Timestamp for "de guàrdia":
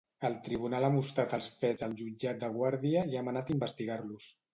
2.45-3.05